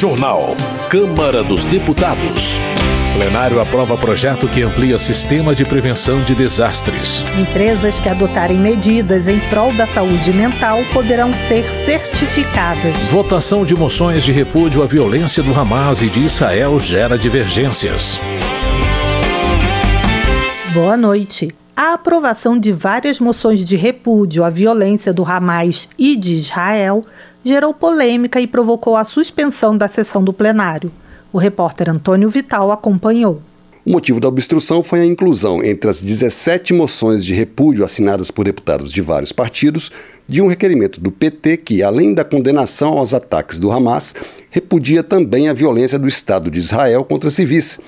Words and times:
Jornal. 0.00 0.56
Câmara 0.88 1.44
dos 1.44 1.66
Deputados. 1.66 2.54
Plenário 3.12 3.60
aprova 3.60 3.98
projeto 3.98 4.48
que 4.48 4.62
amplia 4.62 4.98
sistema 4.98 5.54
de 5.54 5.62
prevenção 5.62 6.22
de 6.24 6.34
desastres. 6.34 7.22
Empresas 7.38 8.00
que 8.00 8.08
adotarem 8.08 8.56
medidas 8.56 9.28
em 9.28 9.38
prol 9.50 9.74
da 9.74 9.86
saúde 9.86 10.32
mental 10.32 10.78
poderão 10.94 11.34
ser 11.34 11.70
certificadas. 11.84 13.10
Votação 13.10 13.62
de 13.62 13.74
moções 13.74 14.24
de 14.24 14.32
repúdio 14.32 14.82
à 14.82 14.86
violência 14.86 15.42
do 15.42 15.52
Hamas 15.52 16.00
e 16.00 16.08
de 16.08 16.20
Israel 16.20 16.80
gera 16.80 17.18
divergências. 17.18 18.18
Boa 20.72 20.96
noite. 20.96 21.54
A 21.76 21.92
aprovação 21.92 22.58
de 22.58 22.72
várias 22.72 23.20
moções 23.20 23.62
de 23.62 23.76
repúdio 23.76 24.44
à 24.44 24.50
violência 24.50 25.12
do 25.12 25.24
Hamas 25.24 25.90
e 25.98 26.16
de 26.16 26.36
Israel 26.36 27.04
gerou 27.44 27.72
polêmica 27.72 28.40
e 28.40 28.46
provocou 28.46 28.96
a 28.96 29.04
suspensão 29.04 29.76
da 29.76 29.88
sessão 29.88 30.22
do 30.22 30.32
plenário. 30.32 30.90
O 31.32 31.38
repórter 31.38 31.88
Antônio 31.88 32.28
Vital 32.28 32.70
acompanhou. 32.70 33.42
O 33.84 33.90
motivo 33.90 34.20
da 34.20 34.28
obstrução 34.28 34.82
foi 34.82 35.00
a 35.00 35.06
inclusão 35.06 35.64
entre 35.64 35.88
as 35.88 36.02
17 36.02 36.74
moções 36.74 37.24
de 37.24 37.32
repúdio 37.32 37.84
assinadas 37.84 38.30
por 38.30 38.44
deputados 38.44 38.92
de 38.92 39.00
vários 39.00 39.32
partidos 39.32 39.90
de 40.28 40.42
um 40.42 40.46
requerimento 40.46 41.00
do 41.00 41.10
PT 41.10 41.56
que, 41.56 41.82
além 41.82 42.12
da 42.12 42.22
condenação 42.22 42.98
aos 42.98 43.14
ataques 43.14 43.58
do 43.58 43.72
Hamas, 43.72 44.14
repudia 44.50 45.02
também 45.02 45.48
a 45.48 45.54
violência 45.54 45.98
do 45.98 46.06
Estado 46.06 46.50
de 46.50 46.58
Israel 46.58 47.04
contra 47.04 47.30
civis. 47.30 47.80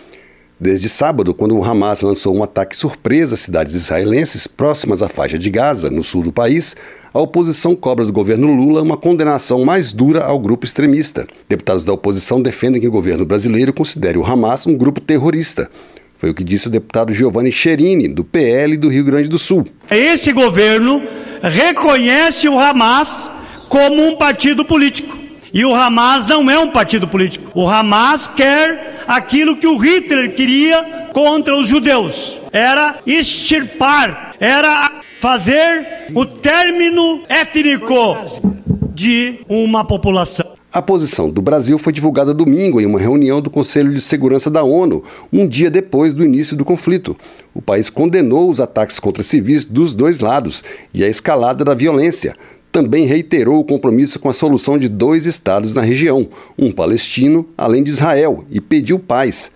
Desde 0.62 0.88
sábado, 0.88 1.34
quando 1.34 1.58
o 1.58 1.64
Hamas 1.64 2.02
lançou 2.02 2.36
um 2.36 2.40
ataque 2.40 2.76
surpresa 2.76 3.34
às 3.34 3.40
cidades 3.40 3.74
israelenses 3.74 4.46
próximas 4.46 5.02
à 5.02 5.08
faixa 5.08 5.36
de 5.36 5.50
Gaza, 5.50 5.90
no 5.90 6.04
sul 6.04 6.22
do 6.22 6.30
país, 6.30 6.76
a 7.12 7.18
oposição 7.18 7.74
cobra 7.74 8.04
do 8.04 8.12
governo 8.12 8.46
Lula 8.46 8.80
uma 8.80 8.96
condenação 8.96 9.64
mais 9.64 9.92
dura 9.92 10.22
ao 10.22 10.38
grupo 10.38 10.64
extremista. 10.64 11.26
Deputados 11.48 11.84
da 11.84 11.92
oposição 11.92 12.40
defendem 12.40 12.80
que 12.80 12.86
o 12.86 12.92
governo 12.92 13.26
brasileiro 13.26 13.72
considere 13.72 14.16
o 14.16 14.24
Hamas 14.24 14.64
um 14.64 14.76
grupo 14.76 15.00
terrorista. 15.00 15.68
Foi 16.16 16.30
o 16.30 16.34
que 16.34 16.44
disse 16.44 16.68
o 16.68 16.70
deputado 16.70 17.12
Giovanni 17.12 17.50
Cherini, 17.50 18.06
do 18.06 18.22
PL 18.22 18.76
do 18.76 18.88
Rio 18.88 19.02
Grande 19.02 19.28
do 19.28 19.40
Sul. 19.40 19.66
Esse 19.90 20.32
governo 20.32 21.02
reconhece 21.42 22.48
o 22.48 22.56
Hamas 22.56 23.28
como 23.68 24.00
um 24.00 24.14
partido 24.14 24.64
político. 24.64 25.18
E 25.52 25.64
o 25.64 25.74
Hamas 25.74 26.24
não 26.24 26.48
é 26.48 26.56
um 26.56 26.70
partido 26.70 27.08
político. 27.08 27.50
O 27.52 27.68
Hamas 27.68 28.28
quer 28.28 28.91
aquilo 29.06 29.56
que 29.56 29.66
o 29.66 29.76
Hitler 29.76 30.34
queria 30.34 31.08
contra 31.12 31.56
os 31.56 31.68
judeus: 31.68 32.40
era 32.52 32.98
extirpar, 33.06 34.34
era 34.40 35.00
fazer 35.20 35.86
o 36.14 36.26
término 36.26 37.22
étnico 37.28 38.16
de 38.94 39.40
uma 39.48 39.84
população. 39.84 40.52
A 40.72 40.80
posição 40.80 41.28
do 41.28 41.42
Brasil 41.42 41.78
foi 41.78 41.92
divulgada 41.92 42.32
domingo 42.32 42.80
em 42.80 42.86
uma 42.86 42.98
reunião 42.98 43.42
do 43.42 43.50
Conselho 43.50 43.92
de 43.92 44.00
Segurança 44.00 44.50
da 44.50 44.64
ONU, 44.64 45.04
um 45.30 45.46
dia 45.46 45.70
depois 45.70 46.14
do 46.14 46.24
início 46.24 46.56
do 46.56 46.64
conflito. 46.64 47.14
O 47.52 47.60
país 47.60 47.90
condenou 47.90 48.48
os 48.48 48.58
ataques 48.58 48.98
contra 48.98 49.22
civis 49.22 49.66
dos 49.66 49.94
dois 49.94 50.20
lados 50.20 50.64
e 50.94 51.04
a 51.04 51.08
escalada 51.08 51.62
da 51.62 51.74
violência. 51.74 52.34
Também 52.72 53.04
reiterou 53.04 53.60
o 53.60 53.64
compromisso 53.64 54.18
com 54.18 54.30
a 54.30 54.32
solução 54.32 54.78
de 54.78 54.88
dois 54.88 55.26
estados 55.26 55.74
na 55.74 55.82
região, 55.82 56.26
um 56.58 56.72
palestino, 56.72 57.46
além 57.56 57.82
de 57.82 57.90
Israel, 57.90 58.46
e 58.50 58.62
pediu 58.62 58.98
paz. 58.98 59.52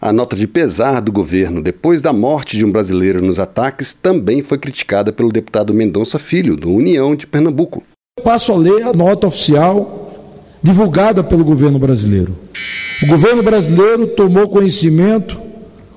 A 0.00 0.12
nota 0.12 0.36
de 0.36 0.46
pesar 0.46 1.00
do 1.00 1.10
governo 1.10 1.62
depois 1.62 2.02
da 2.02 2.12
morte 2.12 2.58
de 2.58 2.66
um 2.66 2.70
brasileiro 2.70 3.24
nos 3.24 3.38
ataques 3.38 3.94
também 3.94 4.42
foi 4.42 4.58
criticada 4.58 5.10
pelo 5.12 5.32
deputado 5.32 5.72
Mendonça 5.72 6.18
Filho, 6.18 6.54
do 6.54 6.70
União 6.70 7.16
de 7.16 7.26
Pernambuco. 7.26 7.82
Passo 8.22 8.52
a 8.52 8.56
ler 8.56 8.82
a 8.82 8.92
nota 8.92 9.26
oficial 9.26 10.38
divulgada 10.62 11.24
pelo 11.24 11.44
governo 11.44 11.78
brasileiro. 11.78 12.36
O 13.02 13.06
governo 13.06 13.42
brasileiro 13.42 14.08
tomou 14.08 14.48
conhecimento 14.48 15.40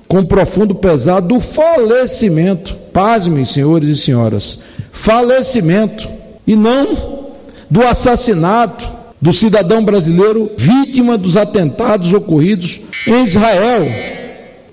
com 0.08 0.24
profundo 0.24 0.74
pesar 0.74 1.20
do 1.20 1.38
falecimento, 1.38 2.74
pasmem, 2.92 3.44
senhores 3.44 3.88
e 3.88 3.96
senhoras, 3.96 4.58
falecimento, 4.90 6.08
e 6.46 6.56
não 6.56 7.30
do 7.70 7.82
assassinato 7.82 8.88
do 9.20 9.32
cidadão 9.32 9.84
brasileiro 9.84 10.50
vítima 10.58 11.16
dos 11.16 11.36
atentados 11.36 12.12
ocorridos 12.12 12.80
em 13.06 13.22
Israel. 13.22 13.86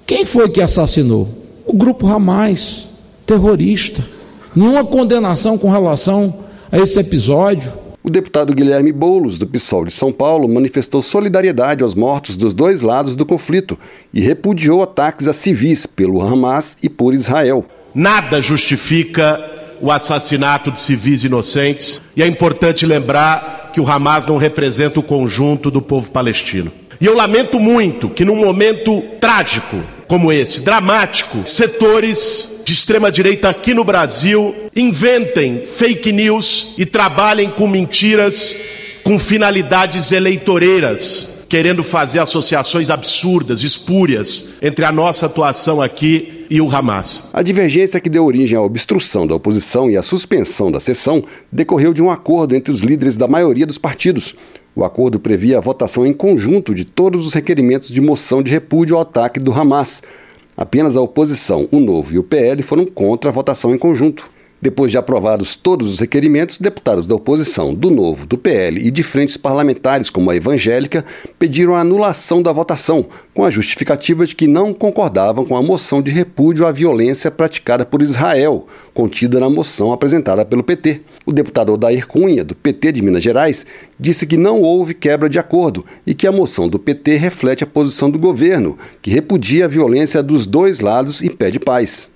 Quem 0.08 0.26
foi 0.26 0.50
que 0.50 0.60
assassinou? 0.60 1.30
O 1.68 1.74
grupo 1.74 2.08
Hamas, 2.08 2.88
terrorista. 3.28 4.04
Nenhuma 4.56 4.84
condenação 4.84 5.56
com 5.56 5.70
relação 5.70 6.34
a 6.72 6.80
esse 6.80 7.00
episódio. 7.00 7.72
O 8.04 8.10
deputado 8.10 8.54
Guilherme 8.56 8.92
Boulos, 8.92 9.38
do 9.38 9.46
PSOL 9.46 9.86
de 9.86 9.94
São 9.94 10.12
Paulo, 10.12 10.50
manifestou 10.50 11.04
solidariedade 11.04 11.84
aos 11.84 11.94
mortos 11.94 12.36
dos 12.36 12.56
dois 12.56 12.82
lados 12.82 13.16
do 13.16 13.26
conflito 13.26 13.78
e 14.12 14.20
repudiou 14.20 14.82
ataques 14.82 15.28
a 15.28 15.34
civis 15.34 15.86
pelo 15.86 16.22
Hamas 16.22 16.76
e 16.82 16.90
por 16.90 17.14
Israel. 17.14 17.64
Nada 17.94 18.42
justifica 18.42 19.59
o 19.82 19.92
assassinato 19.92 20.72
de 20.72 20.80
civis 20.80 21.24
inocentes 21.24 22.02
e 22.16 22.24
é 22.24 22.28
importante 22.28 22.86
lembrar 22.86 23.72
que 23.74 23.80
o 23.80 23.90
Hamas 23.90 24.26
não 24.26 24.38
representa 24.38 25.00
o 25.00 25.04
conjunto 25.04 25.70
do 25.70 25.82
povo 25.82 26.12
palestino. 26.12 26.72
E 27.00 27.06
eu 27.06 27.16
lamento 27.16 27.60
muito 27.60 28.10
que 28.10 28.26
num 28.26 28.36
momento 28.36 29.02
trágico 29.20 29.82
como 30.08 30.32
esse, 30.32 30.64
dramático, 30.64 31.48
setores 31.48 32.50
de 32.66 32.74
extrema 32.74 33.12
direita 33.12 33.48
aqui 33.48 33.74
no 33.74 33.84
Brasil 33.84 34.56
inventem 34.76 35.64
fake 35.66 36.12
news 36.12 36.74
e 36.78 36.86
trabalhem 36.86 37.50
com 37.50 37.68
mentiras 37.68 38.58
com 39.04 39.18
finalidades 39.18 40.12
eleitoreiras, 40.12 41.30
querendo 41.48 41.84
fazer 41.84 42.20
associações 42.20 42.90
absurdas, 42.90 43.64
espúrias 43.64 44.50
entre 44.62 44.84
a 44.84 44.92
nossa 44.92 45.26
atuação 45.26 45.82
aqui 45.82 46.39
e 46.50 46.60
o 46.60 46.70
Hamas. 46.70 47.26
A 47.32 47.42
divergência 47.42 48.00
que 48.00 48.10
deu 48.10 48.26
origem 48.26 48.58
à 48.58 48.62
obstrução 48.62 49.28
da 49.28 49.36
oposição 49.36 49.90
e 49.90 49.96
à 49.96 50.02
suspensão 50.02 50.72
da 50.72 50.80
sessão 50.80 51.24
decorreu 51.52 51.94
de 51.94 52.02
um 52.02 52.10
acordo 52.10 52.56
entre 52.56 52.72
os 52.72 52.80
líderes 52.80 53.16
da 53.16 53.28
maioria 53.28 53.66
dos 53.66 53.78
partidos. 53.78 54.36
O 54.76 54.84
acordo 54.84 55.20
previa 55.20 55.58
a 55.58 55.62
votação 55.62 56.06
em 56.06 56.14
conjunto 56.14 56.74
de 56.74 56.86
todos 56.86 57.28
os 57.28 57.34
requerimentos 57.34 57.90
de 57.90 58.02
moção 58.02 58.42
de 58.42 58.52
repúdio 58.52 58.96
ao 58.96 59.02
ataque 59.02 59.40
do 59.40 59.54
Hamas. 59.54 60.02
Apenas 60.58 60.98
a 60.98 61.02
oposição, 61.02 61.68
o 61.72 61.80
Novo 61.80 62.14
e 62.14 62.20
o 62.20 62.24
PL 62.24 62.64
foram 62.64 62.86
contra 62.86 63.30
a 63.30 63.34
votação 63.34 63.74
em 63.74 63.78
conjunto. 63.78 64.30
Depois 64.62 64.92
de 64.92 64.98
aprovados 64.98 65.56
todos 65.56 65.94
os 65.94 66.00
requerimentos, 66.02 66.60
deputados 66.60 67.08
da 67.08 67.16
oposição, 67.16 67.74
do 67.74 67.90
Novo, 67.90 68.26
do 68.26 68.38
PL 68.38 68.86
e 68.86 68.92
de 68.92 69.02
frentes 69.02 69.38
parlamentares 69.38 70.10
como 70.10 70.30
a 70.30 70.36
evangélica 70.36 71.06
pediram 71.38 71.76
a 71.76 71.80
anulação 71.80 72.42
da 72.42 72.52
votação, 72.52 73.06
com 73.34 73.46
a 73.46 73.50
justificativa 73.50 74.26
de 74.26 74.36
que 74.36 74.48
não 74.48 74.74
concordavam 74.74 75.46
com 75.46 75.56
a 75.56 75.64
moção 75.64 76.02
de 76.02 76.12
repúdio 76.12 76.66
à 76.66 76.74
violência 76.74 77.32
praticada 77.32 77.86
por 77.86 78.02
Israel, 78.02 78.68
contida 78.94 79.40
na 79.40 79.50
moção 79.50 79.94
apresentada 79.94 80.44
pelo 80.44 80.62
PT. 80.62 81.04
O 81.26 81.32
deputado 81.32 81.72
Odair 81.72 82.06
Cunha, 82.06 82.44
do 82.44 82.54
PT 82.54 82.92
de 82.92 83.02
Minas 83.02 83.24
Gerais, 83.24 83.66
disse 83.98 84.28
que 84.28 84.36
não 84.36 84.62
houve 84.62 84.94
quebra 84.94 85.30
de 85.30 85.40
acordo 85.40 85.86
e 86.06 86.14
que 86.14 86.28
a 86.28 86.34
moção 86.34 86.68
do 86.68 86.78
PT 86.78 87.16
reflete 87.16 87.64
a 87.64 87.68
posição 87.68 88.12
do 88.12 88.20
governo, 88.20 88.78
que 89.02 89.10
repudia 89.10 89.66
a 89.66 89.70
violência 89.70 90.22
dos 90.22 90.46
dois 90.46 90.82
lados 90.82 91.22
e 91.22 91.30
pede 91.30 91.62
paz 91.62 92.10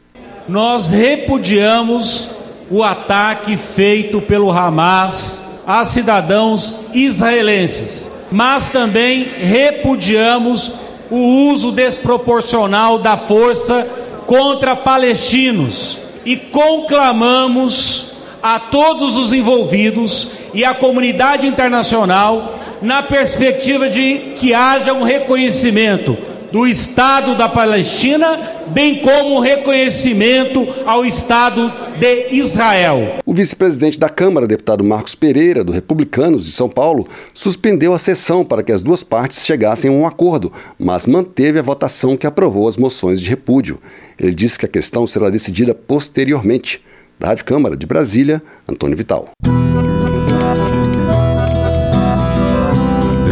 nós 0.48 0.88
repudiamos 0.88 2.32
o 2.70 2.84
ataque 2.84 3.56
feito 3.56 4.22
pelo 4.22 4.52
Hamas 4.52 5.44
a 5.66 5.86
cidadãos 5.86 6.88
israelenses, 6.94 8.12
mas 8.32 8.70
também 8.70 9.24
repudiamos 9.24 10.74
o 11.10 11.52
uso 11.52 11.72
desproporcional 11.72 12.98
da 12.98 13.16
força 13.16 13.88
contra 14.26 14.76
palestinos 14.76 16.00
e 16.26 16.36
conclamamos 16.36 18.14
a 18.42 18.60
todos 18.60 19.16
os 19.16 19.32
envolvidos 19.32 20.32
e 20.54 20.66
à 20.66 20.74
comunidade 20.74 21.48
internacional 21.48 22.60
na 22.82 23.02
perspectiva 23.02 23.90
de 23.90 24.34
que 24.36 24.54
haja 24.54 24.94
um 24.94 25.04
reconhecimento 25.04 26.18
do 26.54 26.68
Estado 26.68 27.36
da 27.36 27.50
Palestina, 27.50 28.40
bem 28.68 29.02
como 29.02 29.38
o 29.38 29.40
reconhecimento 29.40 30.68
ao 30.86 31.04
Estado 31.04 31.74
de 32.00 32.28
Israel. 32.30 33.16
O 33.26 33.34
vice-presidente 33.34 34.00
da 34.00 34.08
Câmara, 34.08 34.46
deputado 34.46 34.84
Marcos 34.84 35.16
Pereira, 35.16 35.64
do 35.64 35.72
Republicanos 35.72 36.46
de 36.46 36.52
São 36.52 36.70
Paulo, 36.70 37.08
suspendeu 37.34 37.92
a 37.92 37.98
sessão 37.98 38.46
para 38.46 38.62
que 38.62 38.72
as 38.72 38.84
duas 38.84 39.02
partes 39.02 39.44
chegassem 39.44 39.90
a 39.90 39.94
um 39.94 40.06
acordo, 40.06 40.54
mas 40.78 41.08
manteve 41.08 41.58
a 41.58 41.64
votação 41.64 42.16
que 42.16 42.28
aprovou 42.28 42.68
as 42.68 42.78
moções 42.78 43.20
de 43.20 43.28
repúdio. 43.28 43.80
Ele 44.20 44.36
disse 44.36 44.60
que 44.60 44.68
a 44.68 44.70
questão 44.70 45.08
será 45.08 45.32
decidida 45.32 45.74
posteriormente. 45.74 46.84
Da 47.20 47.30
Rádio 47.30 47.46
Câmara 47.46 47.76
de 47.76 47.88
Brasília, 47.88 48.44
Antônio 48.70 48.96
Vital. 48.96 49.30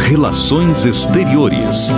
Relações 0.08 0.84
Exteriores. 0.84 1.88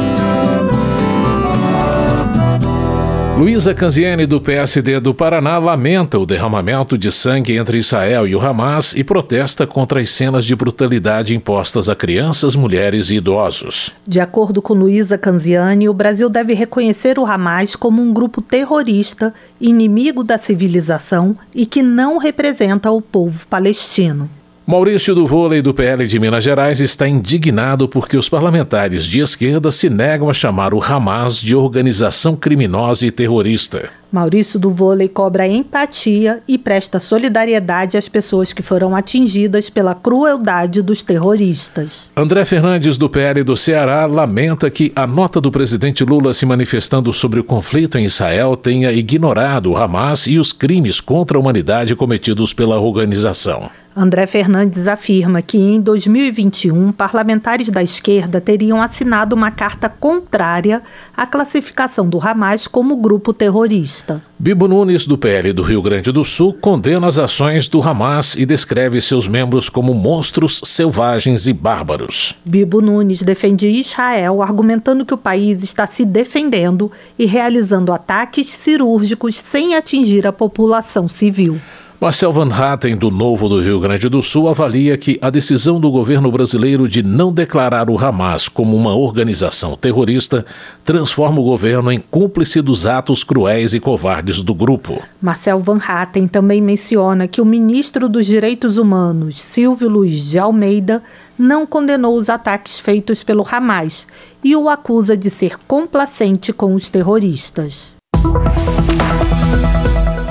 Luísa 3.36 3.74
Canziani, 3.74 4.26
do 4.26 4.40
PSD 4.40 5.00
do 5.00 5.12
Paraná, 5.12 5.58
lamenta 5.58 6.16
o 6.20 6.24
derramamento 6.24 6.96
de 6.96 7.10
sangue 7.10 7.56
entre 7.56 7.78
Israel 7.78 8.28
e 8.28 8.36
o 8.36 8.40
Hamas 8.40 8.94
e 8.94 9.02
protesta 9.02 9.66
contra 9.66 10.00
as 10.00 10.10
cenas 10.10 10.44
de 10.44 10.54
brutalidade 10.54 11.34
impostas 11.34 11.88
a 11.88 11.96
crianças, 11.96 12.54
mulheres 12.54 13.10
e 13.10 13.16
idosos. 13.16 13.92
De 14.06 14.20
acordo 14.20 14.62
com 14.62 14.72
Luísa 14.72 15.18
Canziani, 15.18 15.88
o 15.88 15.92
Brasil 15.92 16.28
deve 16.28 16.54
reconhecer 16.54 17.18
o 17.18 17.26
Hamas 17.26 17.74
como 17.74 18.00
um 18.00 18.12
grupo 18.12 18.40
terrorista, 18.40 19.34
inimigo 19.60 20.22
da 20.22 20.38
civilização 20.38 21.36
e 21.52 21.66
que 21.66 21.82
não 21.82 22.18
representa 22.18 22.92
o 22.92 23.02
povo 23.02 23.44
palestino. 23.48 24.30
Maurício 24.66 25.14
do 25.14 25.26
Vôlei 25.26 25.60
do 25.60 25.74
PL 25.74 26.06
de 26.06 26.18
Minas 26.18 26.42
Gerais 26.42 26.80
está 26.80 27.06
indignado 27.06 27.86
porque 27.86 28.16
os 28.16 28.30
parlamentares 28.30 29.04
de 29.04 29.20
esquerda 29.20 29.70
se 29.70 29.90
negam 29.90 30.30
a 30.30 30.32
chamar 30.32 30.72
o 30.72 30.82
Hamas 30.82 31.36
de 31.36 31.54
organização 31.54 32.34
criminosa 32.34 33.06
e 33.06 33.10
terrorista. 33.10 33.90
Maurício 34.10 34.58
do 34.58 34.70
Vôlei 34.70 35.06
cobra 35.06 35.46
empatia 35.46 36.40
e 36.48 36.56
presta 36.56 36.98
solidariedade 36.98 37.98
às 37.98 38.08
pessoas 38.08 38.54
que 38.54 38.62
foram 38.62 38.96
atingidas 38.96 39.68
pela 39.68 39.94
crueldade 39.94 40.80
dos 40.80 41.02
terroristas. 41.02 42.10
André 42.16 42.46
Fernandes, 42.46 42.96
do 42.96 43.10
PL 43.10 43.44
do 43.44 43.58
Ceará, 43.58 44.06
lamenta 44.06 44.70
que 44.70 44.90
a 44.96 45.06
nota 45.06 45.42
do 45.42 45.52
presidente 45.52 46.02
Lula 46.04 46.32
se 46.32 46.46
manifestando 46.46 47.12
sobre 47.12 47.38
o 47.38 47.44
conflito 47.44 47.98
em 47.98 48.06
Israel 48.06 48.56
tenha 48.56 48.90
ignorado 48.92 49.72
o 49.72 49.76
Hamas 49.76 50.26
e 50.26 50.38
os 50.38 50.54
crimes 50.54 51.02
contra 51.02 51.36
a 51.36 51.40
humanidade 51.40 51.94
cometidos 51.94 52.54
pela 52.54 52.80
organização. 52.80 53.68
André 53.96 54.26
Fernandes 54.26 54.88
afirma 54.88 55.40
que 55.40 55.56
em 55.56 55.80
2021 55.80 56.90
parlamentares 56.90 57.68
da 57.68 57.80
esquerda 57.80 58.40
teriam 58.40 58.82
assinado 58.82 59.36
uma 59.36 59.52
carta 59.52 59.88
contrária 59.88 60.82
à 61.16 61.24
classificação 61.24 62.08
do 62.08 62.20
Hamas 62.20 62.66
como 62.66 62.96
grupo 62.96 63.32
terrorista. 63.32 64.20
Bibo 64.36 64.66
Nunes, 64.66 65.06
do 65.06 65.16
PL 65.16 65.52
do 65.52 65.62
Rio 65.62 65.80
Grande 65.80 66.10
do 66.10 66.24
Sul, 66.24 66.52
condena 66.60 67.06
as 67.06 67.20
ações 67.20 67.68
do 67.68 67.80
Hamas 67.80 68.34
e 68.34 68.44
descreve 68.44 69.00
seus 69.00 69.28
membros 69.28 69.68
como 69.68 69.94
monstros 69.94 70.60
selvagens 70.64 71.46
e 71.46 71.52
bárbaros. 71.52 72.34
Bibo 72.44 72.80
Nunes 72.80 73.22
defende 73.22 73.68
Israel, 73.68 74.42
argumentando 74.42 75.06
que 75.06 75.14
o 75.14 75.18
país 75.18 75.62
está 75.62 75.86
se 75.86 76.04
defendendo 76.04 76.90
e 77.16 77.26
realizando 77.26 77.92
ataques 77.92 78.48
cirúrgicos 78.48 79.36
sem 79.36 79.76
atingir 79.76 80.26
a 80.26 80.32
população 80.32 81.06
civil. 81.06 81.60
Marcel 82.00 82.32
Van 82.32 82.50
Hatten, 82.52 82.96
do 82.96 83.10
Novo 83.10 83.48
do 83.48 83.60
Rio 83.60 83.80
Grande 83.80 84.08
do 84.08 84.20
Sul, 84.20 84.48
avalia 84.48 84.98
que 84.98 85.18
a 85.22 85.30
decisão 85.30 85.80
do 85.80 85.90
governo 85.90 86.30
brasileiro 86.30 86.88
de 86.88 87.02
não 87.02 87.32
declarar 87.32 87.88
o 87.88 87.98
Hamas 87.98 88.48
como 88.48 88.76
uma 88.76 88.94
organização 88.94 89.76
terrorista 89.76 90.44
transforma 90.84 91.40
o 91.40 91.44
governo 91.44 91.90
em 91.90 92.00
cúmplice 92.00 92.60
dos 92.60 92.84
atos 92.84 93.22
cruéis 93.22 93.74
e 93.74 93.80
covardes 93.80 94.42
do 94.42 94.54
grupo. 94.54 95.00
Marcel 95.22 95.60
Van 95.60 95.78
Hatten 95.78 96.26
também 96.26 96.60
menciona 96.60 97.28
que 97.28 97.40
o 97.40 97.46
ministro 97.46 98.08
dos 98.08 98.26
Direitos 98.26 98.76
Humanos, 98.76 99.40
Silvio 99.40 99.88
Luiz 99.88 100.24
de 100.24 100.38
Almeida, 100.38 101.02
não 101.38 101.64
condenou 101.64 102.18
os 102.18 102.28
ataques 102.28 102.78
feitos 102.78 103.22
pelo 103.22 103.46
Hamas 103.50 104.06
e 104.42 104.54
o 104.54 104.68
acusa 104.68 105.16
de 105.16 105.30
ser 105.30 105.56
complacente 105.66 106.52
com 106.52 106.74
os 106.74 106.88
terroristas. 106.88 107.94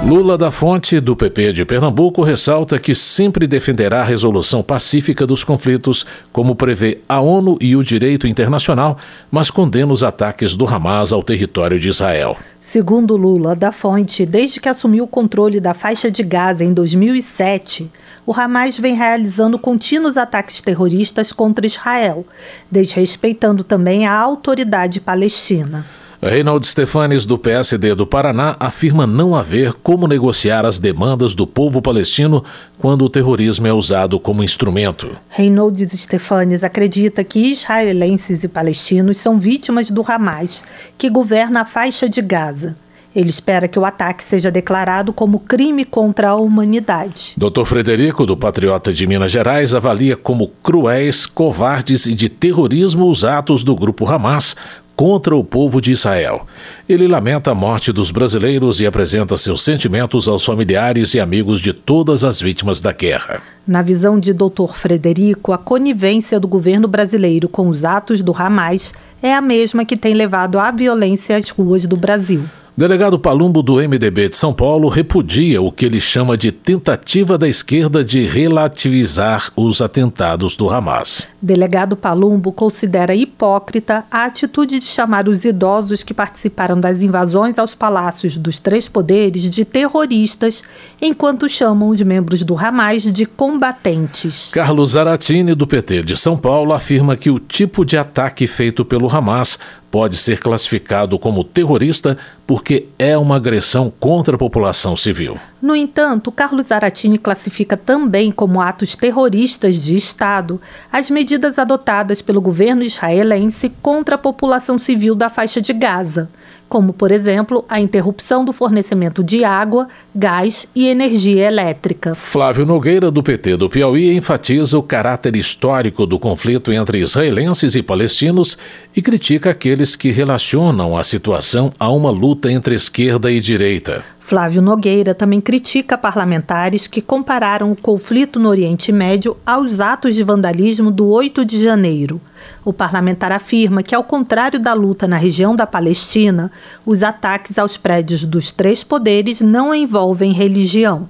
Lula 0.06 0.38
da 0.38 0.52
Fonte, 0.52 1.00
do 1.00 1.16
PP 1.16 1.54
de 1.54 1.64
Pernambuco, 1.64 2.24
ressalta 2.24 2.78
que 2.78 2.94
sempre 2.94 3.48
defenderá 3.48 4.02
a 4.02 4.04
resolução 4.04 4.62
pacífica 4.62 5.26
dos 5.26 5.46
conflitos, 5.46 6.06
como 6.30 6.58
prevê 6.58 7.00
a 7.08 7.22
ONU 7.22 7.58
e 7.62 7.74
o 7.74 7.82
direito 7.82 8.28
internacional, 8.28 8.98
mas 9.32 9.50
condena 9.50 9.94
os 9.94 10.04
ataques 10.04 10.58
do 10.58 10.68
Hamas 10.68 11.14
ao 11.14 11.24
território 11.24 11.80
de 11.80 11.88
Israel. 11.88 12.36
Segundo 12.60 13.16
Lula 13.16 13.56
da 13.56 13.72
Fonte, 13.72 14.26
desde 14.26 14.60
que 14.60 14.68
assumiu 14.68 15.06
o 15.06 15.08
controle 15.08 15.62
da 15.62 15.74
faixa 15.74 16.12
de 16.12 16.22
Gaza 16.22 16.66
em 16.66 16.74
2007, 16.74 17.90
o 18.26 18.34
Hamas 18.34 18.78
vem 18.78 18.96
realizando 18.96 19.58
contínuos 19.58 20.18
ataques 20.18 20.60
terroristas 20.60 21.32
contra 21.32 21.66
Israel, 21.66 22.26
desrespeitando 22.70 23.64
também 23.64 24.06
a 24.06 24.14
autoridade 24.14 25.00
palestina. 25.00 25.86
Reinaldo 26.30 26.66
Stefanes, 26.66 27.26
do 27.26 27.38
PSD 27.38 27.94
do 27.96 28.08
Paraná, 28.08 28.56
afirma 28.58 29.06
não 29.06 29.36
haver 29.36 29.74
como 29.74 30.08
negociar 30.08 30.66
as 30.66 30.80
demandas 30.80 31.36
do 31.36 31.46
povo 31.46 31.82
palestino 31.82 32.42
quando 32.78 33.04
o 33.04 33.10
terrorismo 33.10 33.68
é 33.68 33.74
usado 33.74 34.18
como 34.20 34.44
instrumento. 34.44 35.10
Reinaldo 35.28 35.86
Stefanes 35.86 36.64
acredita 36.64 37.26
que 37.26 37.52
israelenses 37.52 38.44
e 38.44 38.48
palestinos 38.48 39.18
são 39.18 39.38
vítimas 39.38 39.92
do 39.92 40.02
Hamas, 40.10 40.64
que 40.98 41.10
governa 41.10 41.62
a 41.62 41.66
faixa 41.66 42.08
de 42.08 42.22
Gaza. 42.22 42.78
Ele 43.16 43.30
espera 43.30 43.68
que 43.68 43.78
o 43.78 43.86
ataque 43.86 44.24
seja 44.24 44.50
declarado 44.50 45.14
como 45.14 45.40
crime 45.40 45.86
contra 45.86 46.30
a 46.30 46.36
humanidade. 46.36 47.36
Dr. 47.38 47.64
Frederico, 47.64 48.26
do 48.26 48.36
Patriota 48.36 48.92
de 48.92 49.06
Minas 49.06 49.32
Gerais, 49.32 49.76
avalia 49.76 50.18
como 50.18 50.50
cruéis, 50.64 51.28
covardes 51.28 52.08
e 52.08 52.16
de 52.16 52.28
terrorismo 52.28 53.08
os 53.08 53.24
atos 53.24 53.64
do 53.64 53.76
grupo 53.76 54.08
Hamas 54.08 54.56
contra 54.96 55.36
o 55.36 55.44
povo 55.44 55.82
de 55.82 55.92
Israel. 55.92 56.46
Ele 56.88 57.08
lamenta 57.08 57.52
a 57.52 57.56
morte 57.56 57.92
dos 57.92 58.12
brasileiros 58.12 58.80
e 58.80 58.86
apresenta 58.86 59.38
seus 59.38 59.64
sentimentos 59.64 60.28
aos 60.28 60.46
familiares 60.46 61.14
e 61.14 61.20
amigos 61.20 61.60
de 61.60 61.74
todas 61.74 62.24
as 62.24 62.42
vítimas 62.42 62.82
da 62.82 62.92
guerra. 62.92 63.42
Na 63.68 63.82
visão 63.82 64.20
de 64.20 64.34
Dr. 64.34 64.74
Frederico, 64.74 65.52
a 65.52 65.58
conivência 65.58 66.40
do 66.40 66.48
governo 66.48 66.88
brasileiro 66.88 67.50
com 67.50 67.70
os 67.70 67.84
atos 67.84 68.22
do 68.22 68.36
Hamas 68.36 68.94
é 69.22 69.34
a 69.34 69.42
mesma 69.42 69.86
que 69.86 69.98
tem 69.98 70.14
levado 70.14 70.60
à 70.60 70.70
violência 70.72 71.38
às 71.38 71.50
ruas 71.50 71.86
do 71.86 71.96
Brasil. 71.96 72.44
Delegado 72.76 73.20
Palumbo 73.20 73.62
do 73.62 73.76
MDB 73.76 74.30
de 74.30 74.36
São 74.36 74.52
Paulo 74.52 74.88
repudia 74.88 75.62
o 75.62 75.72
que 75.72 75.86
ele 75.86 76.02
chama 76.02 76.36
de 76.36 76.52
tentativa 76.52 77.38
da 77.38 77.48
esquerda 77.48 78.04
de 78.04 78.26
relativizar 78.26 79.52
os 79.56 79.80
atentados 79.80 80.56
do 80.56 80.68
Hamas. 80.72 81.28
Delegado 81.40 81.96
Palumbo 81.96 82.52
considera 82.52 83.14
hipócrita 83.14 84.04
a 84.10 84.26
atitude 84.26 84.80
de 84.80 84.86
chamar 84.86 85.30
os 85.30 85.46
idosos 85.46 86.02
que 86.02 86.16
participaram 86.16 86.80
das 86.80 87.04
invasões 87.04 87.60
aos 87.60 87.76
palácios 87.76 88.38
dos 88.38 88.58
três 88.58 88.88
poderes 88.88 89.52
de 89.52 89.64
terroristas, 89.64 90.64
enquanto 91.00 91.48
chamam 91.48 91.90
os 91.90 92.02
membros 92.02 92.42
do 92.42 92.58
Hamas 92.58 93.04
de 93.04 93.28
combatentes. 93.28 94.50
Carlos 94.52 94.94
Zaratini, 94.94 95.54
do 95.54 95.68
PT 95.68 96.02
de 96.02 96.18
São 96.18 96.36
Paulo, 96.36 96.74
afirma 96.74 97.16
que 97.16 97.30
o 97.30 97.38
tipo 97.38 97.86
de 97.86 98.00
ataque 98.00 98.48
feito 98.48 98.84
pelo 98.84 99.16
Hamas 99.16 99.60
pode 99.94 100.16
ser 100.16 100.40
classificado 100.40 101.20
como 101.20 101.44
terrorista 101.44 102.18
porque 102.48 102.88
é 102.98 103.16
uma 103.16 103.36
agressão 103.36 103.94
contra 104.00 104.34
a 104.34 104.40
população 104.40 104.98
civil. 104.98 105.38
No 105.62 105.76
entanto, 105.76 106.32
Carlos 106.32 106.72
Aratini 106.72 107.20
classifica 107.20 107.78
também 107.78 108.32
como 108.32 108.60
atos 108.60 108.96
terroristas 108.96 109.80
de 109.80 109.96
Estado 109.96 110.60
as 110.92 111.12
medidas 111.12 111.60
adotadas 111.60 112.24
pelo 112.24 112.42
governo 112.42 112.82
israelense 112.82 113.72
contra 113.84 114.16
a 114.16 114.18
população 114.18 114.80
civil 114.80 115.14
da 115.14 115.30
faixa 115.30 115.62
de 115.62 115.74
Gaza, 115.74 116.28
como, 116.74 116.92
por 116.92 117.12
exemplo, 117.12 117.64
a 117.70 117.80
interrupção 117.80 118.44
do 118.44 118.52
fornecimento 118.52 119.24
de 119.24 119.44
água, 119.44 119.88
gás 120.16 120.68
e 120.74 120.88
energia 120.88 121.46
elétrica. 121.46 122.16
Flávio 122.16 122.66
Nogueira, 122.66 123.12
do 123.12 123.22
PT 123.22 123.58
do 123.58 123.70
Piauí, 123.70 124.18
enfatiza 124.18 124.76
o 124.76 124.82
caráter 124.82 125.36
histórico 125.36 126.08
do 126.08 126.18
conflito 126.18 126.74
entre 126.74 126.98
israelenses 126.98 127.76
e 127.76 127.84
palestinos 127.84 128.58
e 128.96 129.04
critica 129.04 129.52
aqueles 129.52 129.96
que 129.96 130.10
relacionam 130.10 130.98
a 130.98 131.04
situação 131.04 131.72
a 131.78 131.92
uma 131.92 132.10
luta 132.10 132.52
entre 132.52 132.74
esquerda 132.74 133.32
e 133.32 133.40
direita. 133.40 134.04
Flávio 134.26 134.62
Nogueira 134.62 135.14
também 135.14 135.42
critica 135.42 135.98
parlamentares 135.98 136.88
que 136.88 137.02
compararam 137.02 137.74
o 137.74 137.76
conflito 137.76 138.40
no 138.40 138.48
Oriente 138.48 138.90
Médio 138.90 139.36
aos 139.46 139.82
atos 139.82 140.16
de 140.16 140.24
vandalismo 140.24 140.90
do 140.90 141.10
8 141.10 141.44
de 141.44 141.62
janeiro. 141.62 142.22
O 142.64 142.72
parlamentar 142.72 143.34
afirma 143.34 143.84
que, 143.84 143.94
ao 143.94 144.02
contrário 144.02 144.62
da 144.62 144.74
luta 144.74 145.10
na 145.10 145.18
região 145.18 145.54
da 145.54 145.68
Palestina, 145.68 146.50
os 146.86 147.04
ataques 147.04 147.60
aos 147.60 147.76
prédios 147.76 148.24
dos 148.24 148.50
três 148.50 148.82
poderes 148.82 149.42
não 149.42 149.76
envolvem 149.76 150.32
religião. 150.32 151.10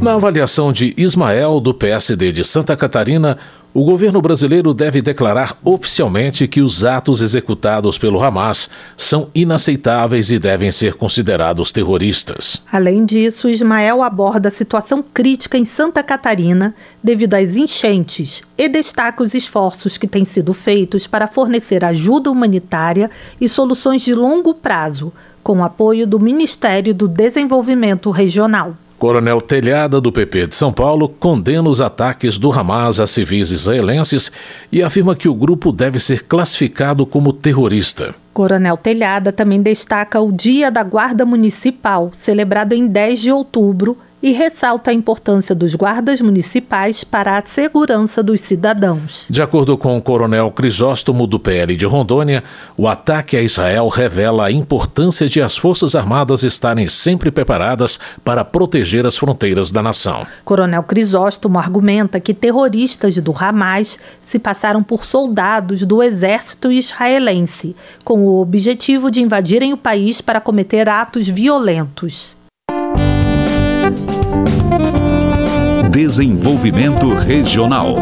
Na 0.00 0.14
avaliação 0.14 0.72
de 0.72 0.94
Ismael, 0.96 1.60
do 1.60 1.74
PSD 1.74 2.32
de 2.32 2.42
Santa 2.42 2.74
Catarina, 2.74 3.36
o 3.78 3.84
governo 3.84 4.20
brasileiro 4.20 4.74
deve 4.74 5.00
declarar 5.00 5.56
oficialmente 5.64 6.48
que 6.48 6.60
os 6.60 6.84
atos 6.84 7.22
executados 7.22 7.96
pelo 7.96 8.20
Hamas 8.20 8.68
são 8.96 9.30
inaceitáveis 9.32 10.32
e 10.32 10.38
devem 10.40 10.68
ser 10.72 10.94
considerados 10.94 11.70
terroristas. 11.70 12.60
Além 12.72 13.04
disso, 13.04 13.48
Ismael 13.48 14.02
aborda 14.02 14.48
a 14.48 14.50
situação 14.50 15.00
crítica 15.00 15.56
em 15.56 15.64
Santa 15.64 16.02
Catarina 16.02 16.74
devido 17.00 17.34
às 17.34 17.54
enchentes 17.54 18.42
e 18.58 18.68
destaca 18.68 19.22
os 19.22 19.32
esforços 19.32 19.96
que 19.96 20.08
têm 20.08 20.24
sido 20.24 20.52
feitos 20.52 21.06
para 21.06 21.28
fornecer 21.28 21.84
ajuda 21.84 22.32
humanitária 22.32 23.08
e 23.40 23.48
soluções 23.48 24.02
de 24.02 24.12
longo 24.12 24.54
prazo, 24.54 25.12
com 25.40 25.60
o 25.60 25.62
apoio 25.62 26.04
do 26.04 26.18
Ministério 26.18 26.92
do 26.92 27.06
Desenvolvimento 27.06 28.10
Regional. 28.10 28.74
Coronel 28.98 29.40
Telhada, 29.40 30.00
do 30.00 30.10
PP 30.10 30.48
de 30.48 30.56
São 30.56 30.72
Paulo, 30.72 31.08
condena 31.08 31.68
os 31.68 31.80
ataques 31.80 32.36
do 32.36 32.50
Hamas 32.50 32.98
a 32.98 33.06
civis 33.06 33.52
israelenses 33.52 34.32
e 34.72 34.82
afirma 34.82 35.14
que 35.14 35.28
o 35.28 35.34
grupo 35.34 35.70
deve 35.70 36.00
ser 36.00 36.24
classificado 36.24 37.06
como 37.06 37.32
terrorista. 37.32 38.12
Coronel 38.34 38.76
Telhada 38.76 39.32
também 39.32 39.62
destaca 39.62 40.20
o 40.20 40.32
Dia 40.32 40.68
da 40.68 40.82
Guarda 40.82 41.24
Municipal, 41.24 42.10
celebrado 42.12 42.72
em 42.72 42.88
10 42.88 43.20
de 43.20 43.30
outubro, 43.30 43.96
e 44.22 44.32
ressalta 44.32 44.90
a 44.90 44.94
importância 44.94 45.54
dos 45.54 45.74
guardas 45.74 46.20
municipais 46.20 47.04
para 47.04 47.38
a 47.38 47.46
segurança 47.46 48.22
dos 48.22 48.40
cidadãos. 48.40 49.26
De 49.30 49.40
acordo 49.40 49.78
com 49.78 49.96
o 49.96 50.02
coronel 50.02 50.50
Crisóstomo 50.50 51.26
do 51.26 51.38
PL 51.38 51.76
de 51.76 51.86
Rondônia, 51.86 52.42
o 52.76 52.88
ataque 52.88 53.36
a 53.36 53.42
Israel 53.42 53.88
revela 53.88 54.46
a 54.46 54.52
importância 54.52 55.28
de 55.28 55.40
as 55.40 55.56
Forças 55.56 55.94
Armadas 55.94 56.42
estarem 56.42 56.88
sempre 56.88 57.30
preparadas 57.30 57.98
para 58.24 58.44
proteger 58.44 59.06
as 59.06 59.16
fronteiras 59.16 59.70
da 59.70 59.82
nação. 59.82 60.26
Coronel 60.44 60.82
Crisóstomo 60.82 61.58
argumenta 61.58 62.20
que 62.20 62.34
terroristas 62.34 63.16
do 63.18 63.34
Hamas 63.38 63.98
se 64.20 64.38
passaram 64.38 64.82
por 64.82 65.04
soldados 65.04 65.82
do 65.82 66.02
exército 66.02 66.72
israelense, 66.72 67.76
com 68.04 68.24
o 68.24 68.40
objetivo 68.40 69.10
de 69.10 69.22
invadirem 69.22 69.72
o 69.72 69.76
país 69.76 70.20
para 70.20 70.40
cometer 70.40 70.88
atos 70.88 71.28
violentos. 71.28 72.36
Desenvolvimento 75.90 77.14
Regional. 77.14 77.94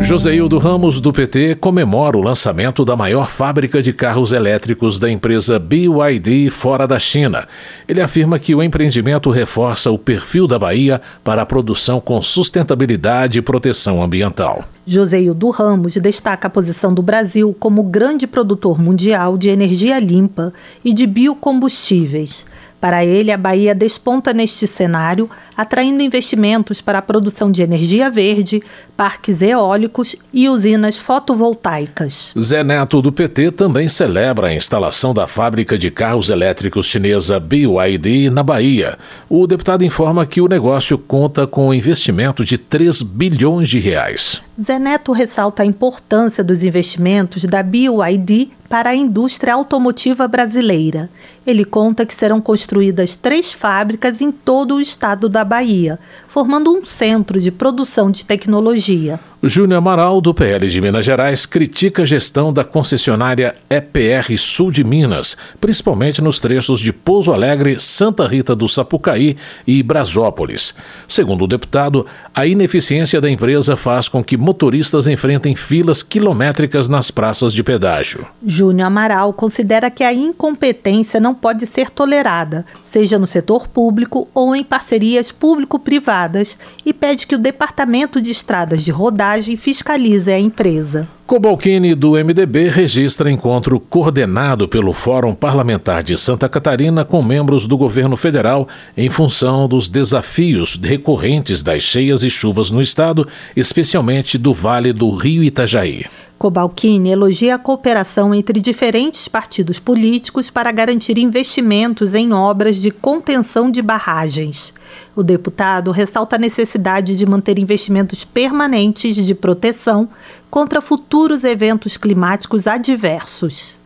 Joseildo 0.00 0.56
Ramos, 0.56 1.00
do 1.00 1.12
PT, 1.12 1.56
comemora 1.56 2.16
o 2.16 2.22
lançamento 2.22 2.84
da 2.84 2.96
maior 2.96 3.28
fábrica 3.28 3.82
de 3.82 3.92
carros 3.92 4.32
elétricos 4.32 5.00
da 5.00 5.10
empresa 5.10 5.58
BYD 5.58 6.48
fora 6.50 6.86
da 6.86 6.98
China. 6.98 7.46
Ele 7.88 8.00
afirma 8.00 8.38
que 8.38 8.54
o 8.54 8.62
empreendimento 8.62 9.30
reforça 9.30 9.90
o 9.90 9.98
perfil 9.98 10.46
da 10.46 10.58
Bahia 10.58 11.00
para 11.24 11.42
a 11.42 11.46
produção 11.46 12.00
com 12.00 12.22
sustentabilidade 12.22 13.38
e 13.38 13.42
proteção 13.42 14.02
ambiental. 14.02 14.64
Joseildo 14.86 15.50
Ramos 15.50 15.94
destaca 15.94 16.48
a 16.48 16.50
posição 16.50 16.92
do 16.92 17.02
Brasil 17.02 17.54
como 17.58 17.82
grande 17.82 18.26
produtor 18.26 18.80
mundial 18.80 19.38
de 19.38 19.48
energia 19.48 19.98
limpa 19.98 20.52
e 20.84 20.92
de 20.92 21.06
biocombustíveis. 21.06 22.44
Para 22.82 23.04
ele, 23.04 23.30
a 23.30 23.36
Bahia 23.36 23.76
desponta 23.76 24.32
neste 24.32 24.66
cenário, 24.66 25.30
atraindo 25.56 26.02
investimentos 26.02 26.80
para 26.80 26.98
a 26.98 27.02
produção 27.02 27.48
de 27.48 27.62
energia 27.62 28.10
verde, 28.10 28.60
parques 28.96 29.40
eólicos 29.40 30.16
e 30.34 30.48
usinas 30.48 30.98
fotovoltaicas. 30.98 32.32
Zé 32.36 32.64
Neto, 32.64 33.00
do 33.00 33.12
PT, 33.12 33.52
também 33.52 33.88
celebra 33.88 34.48
a 34.48 34.52
instalação 34.52 35.14
da 35.14 35.28
fábrica 35.28 35.78
de 35.78 35.92
carros 35.92 36.28
elétricos 36.28 36.86
chinesa 36.86 37.38
BYD 37.38 38.30
na 38.30 38.42
Bahia. 38.42 38.98
O 39.28 39.46
deputado 39.46 39.84
informa 39.84 40.26
que 40.26 40.40
o 40.40 40.48
negócio 40.48 40.98
conta 40.98 41.46
com 41.46 41.68
um 41.68 41.74
investimento 41.74 42.44
de 42.44 42.58
3 42.58 43.00
bilhões 43.02 43.68
de 43.68 43.78
reais. 43.78 44.42
Zé 44.60 44.78
Neto 44.78 45.12
ressalta 45.12 45.62
a 45.62 45.66
importância 45.66 46.44
dos 46.44 46.62
investimentos 46.62 47.44
da 47.46 47.62
BYD 47.62 48.50
para 48.68 48.90
a 48.90 48.94
indústria 48.94 49.54
automotiva 49.54 50.28
brasileira. 50.28 51.08
Ele 51.46 51.64
conta 51.64 52.04
que 52.04 52.14
serão 52.14 52.38
construídas 52.38 53.14
três 53.14 53.50
fábricas 53.54 54.20
em 54.20 54.30
todo 54.30 54.74
o 54.74 54.80
estado 54.80 55.26
da 55.26 55.42
Bahia, 55.42 55.98
formando 56.28 56.70
um 56.70 56.84
centro 56.84 57.40
de 57.40 57.50
produção 57.50 58.10
de 58.10 58.26
tecnologia. 58.26 59.18
Júnior 59.44 59.78
Amaral, 59.78 60.20
do 60.20 60.32
PL 60.32 60.68
de 60.68 60.80
Minas 60.80 61.04
Gerais, 61.04 61.46
critica 61.46 62.02
a 62.02 62.06
gestão 62.06 62.52
da 62.52 62.62
concessionária 62.62 63.56
EPR 63.68 64.38
Sul 64.38 64.70
de 64.70 64.84
Minas, 64.84 65.36
principalmente 65.60 66.22
nos 66.22 66.38
trechos 66.38 66.78
de 66.78 66.92
Pouso 66.92 67.32
Alegre, 67.32 67.80
Santa 67.80 68.24
Rita 68.24 68.54
do 68.54 68.68
Sapucaí 68.68 69.36
e 69.66 69.82
Brasópolis. 69.82 70.76
Segundo 71.08 71.42
o 71.42 71.48
deputado, 71.48 72.06
a 72.32 72.46
ineficiência 72.46 73.20
da 73.20 73.28
empresa 73.28 73.74
faz 73.74 74.06
com 74.06 74.22
que 74.22 74.36
motoristas 74.36 75.08
enfrentem 75.08 75.56
filas 75.56 76.04
quilométricas 76.04 76.88
nas 76.88 77.10
praças 77.10 77.52
de 77.52 77.64
pedágio. 77.64 78.24
Júnior 78.46 78.86
Amaral 78.86 79.32
considera 79.32 79.90
que 79.90 80.04
a 80.04 80.14
incompetência 80.14 81.18
não 81.18 81.34
pode 81.34 81.66
ser 81.66 81.90
tolerada, 81.90 82.64
seja 82.84 83.18
no 83.18 83.26
setor 83.26 83.66
público 83.66 84.28
ou 84.32 84.54
em 84.54 84.62
parcerias 84.62 85.32
público-privadas, 85.32 86.56
e 86.86 86.92
pede 86.92 87.26
que 87.26 87.34
o 87.34 87.38
Departamento 87.38 88.22
de 88.22 88.30
Estradas 88.30 88.84
de 88.84 88.92
Rodagem 88.92 89.31
fiscalize 89.56 90.30
a 90.30 90.38
empresa. 90.38 91.08
Cobalcini, 91.26 91.94
do 91.94 92.12
MDB, 92.12 92.68
registra 92.68 93.30
encontro 93.30 93.80
coordenado 93.80 94.68
pelo 94.68 94.92
Fórum 94.92 95.34
Parlamentar 95.34 96.02
de 96.02 96.18
Santa 96.18 96.48
Catarina 96.48 97.04
com 97.04 97.22
membros 97.22 97.66
do 97.66 97.76
governo 97.78 98.16
federal 98.16 98.68
em 98.96 99.08
função 99.08 99.66
dos 99.66 99.88
desafios 99.88 100.78
recorrentes 100.82 101.62
das 101.62 101.82
cheias 101.82 102.22
e 102.22 102.28
chuvas 102.28 102.70
no 102.70 102.82
estado, 102.82 103.26
especialmente 103.56 104.36
do 104.36 104.52
Vale 104.52 104.92
do 104.92 105.10
Rio 105.14 105.42
Itajaí. 105.42 106.04
Cobalcini 106.42 107.10
elogia 107.10 107.54
a 107.54 107.58
cooperação 107.58 108.34
entre 108.34 108.60
diferentes 108.60 109.28
partidos 109.28 109.78
políticos 109.78 110.50
para 110.50 110.72
garantir 110.72 111.16
investimentos 111.16 112.14
em 112.14 112.32
obras 112.32 112.78
de 112.78 112.90
contenção 112.90 113.70
de 113.70 113.80
barragens. 113.80 114.74
O 115.14 115.22
deputado 115.22 115.92
ressalta 115.92 116.34
a 116.34 116.40
necessidade 116.40 117.14
de 117.14 117.24
manter 117.24 117.60
investimentos 117.60 118.24
permanentes 118.24 119.14
de 119.14 119.36
proteção 119.36 120.08
contra 120.50 120.80
futuros 120.80 121.44
eventos 121.44 121.96
climáticos 121.96 122.66
adversos. 122.66 123.78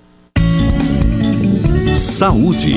Saúde. 1.95 2.75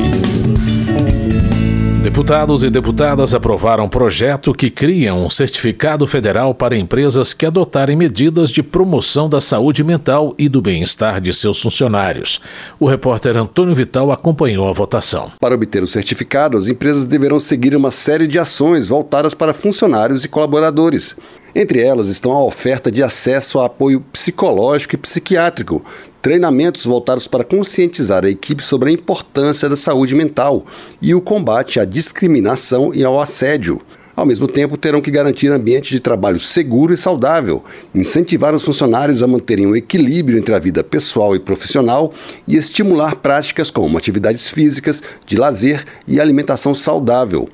Deputados 2.01 2.63
e 2.63 2.69
deputadas 2.69 3.33
aprovaram 3.33 3.83
um 3.83 3.89
projeto 3.89 4.53
que 4.53 4.69
cria 4.69 5.13
um 5.13 5.29
certificado 5.29 6.07
federal 6.07 6.55
para 6.55 6.77
empresas 6.77 7.33
que 7.33 7.45
adotarem 7.45 7.97
medidas 7.97 8.51
de 8.51 8.63
promoção 8.63 9.27
da 9.27 9.41
saúde 9.41 9.83
mental 9.83 10.33
e 10.37 10.47
do 10.47 10.61
bem-estar 10.61 11.19
de 11.19 11.33
seus 11.33 11.61
funcionários. 11.61 12.39
O 12.79 12.87
repórter 12.87 13.35
Antônio 13.35 13.75
Vital 13.75 14.13
acompanhou 14.13 14.69
a 14.69 14.73
votação. 14.73 15.29
Para 15.41 15.55
obter 15.55 15.83
o 15.83 15.87
certificado, 15.87 16.57
as 16.57 16.67
empresas 16.67 17.05
deverão 17.05 17.37
seguir 17.37 17.75
uma 17.75 17.91
série 17.91 18.27
de 18.27 18.39
ações 18.39 18.87
voltadas 18.87 19.33
para 19.33 19.53
funcionários 19.53 20.23
e 20.23 20.29
colaboradores. 20.29 21.17
Entre 21.53 21.81
elas 21.81 22.07
estão 22.07 22.31
a 22.31 22.43
oferta 22.43 22.89
de 22.89 23.03
acesso 23.03 23.59
a 23.59 23.65
apoio 23.65 23.99
psicológico 23.99 24.95
e 24.95 24.97
psiquiátrico, 24.97 25.83
treinamentos 26.21 26.85
voltados 26.85 27.27
para 27.27 27.43
conscientizar 27.43 28.25
a 28.25 28.29
equipe 28.29 28.63
sobre 28.63 28.89
a 28.89 28.93
importância 28.93 29.69
da 29.69 29.75
saúde 29.75 30.15
mental 30.15 30.65
e 31.01 31.15
o 31.15 31.21
combate 31.21 31.79
à 31.79 31.85
discriminação 31.85 32.93
e 32.93 33.03
ao 33.03 33.19
assédio. 33.19 33.81
Ao 34.19 34.25
mesmo 34.25 34.49
tempo, 34.49 34.75
terão 34.75 34.99
que 34.99 35.09
garantir 35.09 35.49
ambiente 35.49 35.91
de 35.91 35.99
trabalho 36.01 36.41
seguro 36.41 36.93
e 36.93 36.97
saudável, 36.97 37.63
incentivar 37.95 38.53
os 38.53 38.65
funcionários 38.65 39.23
a 39.23 39.27
manterem 39.27 39.65
um 39.65 39.77
equilíbrio 39.77 40.37
entre 40.37 40.53
a 40.53 40.59
vida 40.59 40.83
pessoal 40.83 41.37
e 41.37 41.39
profissional 41.39 42.11
e 42.45 42.57
estimular 42.57 43.15
práticas 43.15 43.71
como 43.71 43.97
atividades 43.97 44.49
físicas, 44.49 45.01
de 45.25 45.37
lazer 45.37 45.85
e 46.05 46.19
alimentação 46.19 46.73
saudável. 46.73 47.47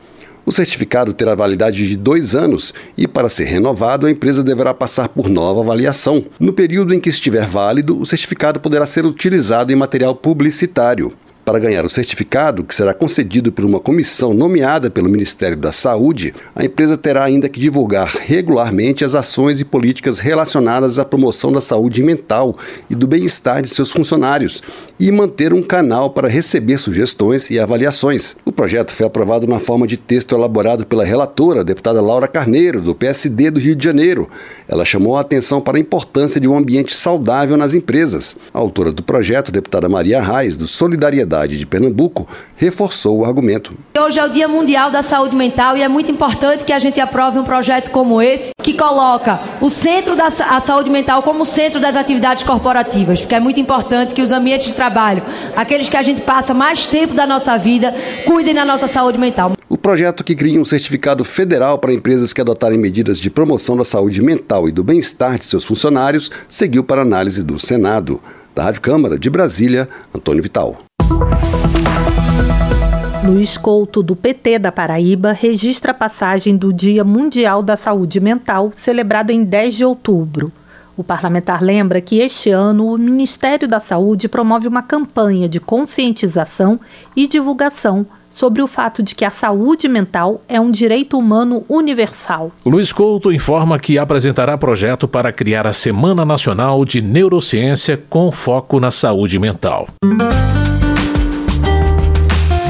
O 0.45 0.51
certificado 0.51 1.11
terá 1.11 1.33
validade 1.33 1.87
de 1.87 1.97
dois 1.97 2.35
anos 2.35 2.71
e, 2.95 3.07
para 3.07 3.29
ser 3.29 3.45
renovado, 3.45 4.05
a 4.05 4.11
empresa 4.11 4.43
deverá 4.43 4.75
passar 4.75 5.09
por 5.09 5.27
nova 5.27 5.61
avaliação. 5.61 6.23
No 6.39 6.53
período 6.53 6.93
em 6.93 6.99
que 6.99 7.09
estiver 7.09 7.47
válido, 7.47 7.99
o 7.99 8.05
certificado 8.05 8.59
poderá 8.59 8.85
ser 8.85 9.05
utilizado 9.05 9.73
em 9.73 9.75
material 9.75 10.13
publicitário. 10.13 11.13
Para 11.45 11.59
ganhar 11.59 11.85
o 11.85 11.89
certificado, 11.89 12.63
que 12.63 12.73
será 12.73 12.91
concedido 12.91 13.51
por 13.51 13.63
uma 13.63 13.79
comissão 13.79 14.33
nomeada 14.33 14.89
pelo 14.89 15.07
Ministério 15.07 15.55
da 15.55 15.71
Saúde, 15.71 16.33
a 16.55 16.65
empresa 16.65 16.97
terá 16.97 17.23
ainda 17.23 17.47
que 17.47 17.59
divulgar 17.59 18.07
regularmente 18.07 19.05
as 19.05 19.13
ações 19.13 19.59
e 19.59 19.63
políticas 19.63 20.17
relacionadas 20.17 20.97
à 20.97 21.05
promoção 21.05 21.51
da 21.51 21.61
saúde 21.61 22.01
mental 22.01 22.57
e 22.89 22.95
do 22.95 23.05
bem-estar 23.05 23.61
de 23.61 23.69
seus 23.69 23.91
funcionários 23.91 24.63
e 24.99 25.11
manter 25.11 25.53
um 25.53 25.61
canal 25.61 26.09
para 26.09 26.27
receber 26.27 26.79
sugestões 26.79 27.51
e 27.51 27.59
avaliações. 27.59 28.35
O 28.43 28.51
projeto 28.51 28.91
foi 28.91 29.05
aprovado 29.05 29.45
na 29.45 29.59
forma 29.59 29.85
de 29.85 29.97
texto 29.97 30.33
elaborado 30.33 30.83
pela 30.83 31.05
relatora, 31.05 31.63
deputada 31.63 32.01
Laura 32.01 32.27
Carneiro, 32.27 32.81
do 32.81 32.95
PSD 32.95 33.51
do 33.51 33.59
Rio 33.59 33.75
de 33.75 33.83
Janeiro. 33.83 34.27
Ela 34.67 34.83
chamou 34.83 35.15
a 35.15 35.21
atenção 35.21 35.61
para 35.61 35.77
a 35.77 35.79
importância 35.79 36.41
de 36.41 36.47
um 36.47 36.57
ambiente 36.57 36.91
saudável 36.91 37.55
nas 37.55 37.75
empresas. 37.75 38.35
A 38.51 38.57
autora 38.57 38.91
do 38.91 39.03
projeto, 39.03 39.51
deputada 39.51 39.87
Maria 39.87 40.19
Reis, 40.19 40.57
do 40.57 40.67
Solidariedade 40.67 41.34
de 41.45 41.65
Pernambuco, 41.65 42.27
reforçou 42.55 43.19
o 43.19 43.25
argumento. 43.25 43.73
Hoje 43.99 44.19
é 44.19 44.23
o 44.23 44.29
Dia 44.29 44.47
Mundial 44.47 44.89
da 44.89 45.01
Saúde 45.01 45.35
Mental 45.35 45.75
e 45.75 45.81
é 45.81 45.87
muito 45.87 46.09
importante 46.09 46.63
que 46.63 46.71
a 46.71 46.79
gente 46.79 46.99
aprove 46.99 47.37
um 47.37 47.43
projeto 47.43 47.91
como 47.91 48.21
esse, 48.21 48.51
que 48.63 48.73
coloca 48.73 49.39
o 49.59 49.69
centro 49.69 50.15
da 50.15 50.27
a 50.27 50.59
saúde 50.59 50.89
mental 50.89 51.21
como 51.21 51.45
centro 51.45 51.79
das 51.79 51.95
atividades 51.95 52.43
corporativas, 52.43 53.21
porque 53.21 53.35
é 53.35 53.39
muito 53.39 53.59
importante 53.59 54.13
que 54.13 54.21
os 54.21 54.31
ambientes 54.31 54.67
de 54.67 54.73
trabalho, 54.73 55.23
aqueles 55.55 55.89
que 55.89 55.97
a 55.97 56.01
gente 56.01 56.21
passa 56.21 56.53
mais 56.53 56.85
tempo 56.85 57.13
da 57.13 57.27
nossa 57.27 57.57
vida, 57.57 57.93
cuidem 58.25 58.53
da 58.53 58.65
nossa 58.65 58.87
saúde 58.87 59.17
mental. 59.17 59.53
O 59.67 59.77
projeto 59.77 60.23
que 60.23 60.35
cria 60.35 60.59
um 60.59 60.65
certificado 60.65 61.23
federal 61.23 61.77
para 61.77 61.93
empresas 61.93 62.31
que 62.31 62.41
adotarem 62.41 62.77
medidas 62.77 63.19
de 63.19 63.29
promoção 63.29 63.75
da 63.75 63.83
saúde 63.83 64.21
mental 64.21 64.69
e 64.69 64.71
do 64.71 64.83
bem-estar 64.83 65.37
de 65.37 65.45
seus 65.45 65.63
funcionários 65.63 66.31
seguiu 66.47 66.83
para 66.83 67.01
análise 67.01 67.43
do 67.43 67.59
Senado. 67.59 68.21
Da 68.53 68.63
Rádio 68.63 68.81
Câmara 68.81 69.19
de 69.19 69.29
Brasília, 69.29 69.89
Antônio 70.13 70.41
Vital. 70.41 70.84
Luiz 73.23 73.57
Couto, 73.57 74.03
do 74.03 74.15
PT 74.15 74.59
da 74.59 74.71
Paraíba, 74.71 75.31
registra 75.31 75.91
a 75.91 75.95
passagem 75.95 76.55
do 76.55 76.71
Dia 76.71 77.03
Mundial 77.03 77.63
da 77.63 77.75
Saúde 77.75 78.19
Mental, 78.19 78.71
celebrado 78.73 79.31
em 79.31 79.43
10 79.43 79.75
de 79.75 79.85
outubro. 79.85 80.51
O 80.97 81.03
parlamentar 81.03 81.61
lembra 81.61 81.99
que 81.99 82.19
este 82.19 82.51
ano 82.51 82.93
o 82.93 82.97
Ministério 82.97 83.67
da 83.67 83.79
Saúde 83.79 84.29
promove 84.29 84.67
uma 84.67 84.81
campanha 84.81 85.49
de 85.49 85.59
conscientização 85.59 86.79
e 87.15 87.27
divulgação 87.27 88.05
sobre 88.29 88.61
o 88.61 88.67
fato 88.67 89.01
de 89.01 89.15
que 89.15 89.23
a 89.23 89.31
saúde 89.31 89.87
mental 89.87 90.41
é 90.47 90.59
um 90.59 90.69
direito 90.69 91.17
humano 91.17 91.63
universal. 91.69 92.51
Luiz 92.65 92.91
Couto 92.91 93.31
informa 93.31 93.79
que 93.79 93.97
apresentará 93.97 94.57
projeto 94.57 95.07
para 95.07 95.31
criar 95.31 95.65
a 95.65 95.73
Semana 95.73 96.25
Nacional 96.25 96.83
de 96.83 97.01
Neurociência 97.01 98.01
com 98.09 98.31
foco 98.31 98.79
na 98.79 98.91
saúde 98.91 99.39
mental. 99.39 99.87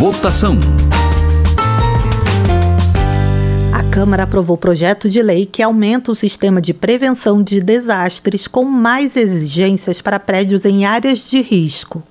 Votação. 0.05 0.55
A 3.73 3.83
Câmara 3.89 4.21
aprovou 4.21 4.55
projeto 4.55 5.09
de 5.09 5.19
lei 5.19 5.47
que 5.47 5.63
aumenta 5.63 6.11
o 6.11 6.15
sistema 6.15 6.61
de 6.61 6.75
prevenção 6.75 7.41
de 7.41 7.59
desastres 7.59 8.47
com 8.47 8.63
mais 8.65 9.17
exigências 9.17 10.01
para 10.01 10.19
prédios 10.19 10.63
em 10.63 10.85
áreas 10.85 11.27
de 11.27 11.41
risco. 11.41 12.03